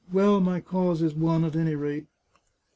[0.11, 2.07] "Well, my cause is won, at any rate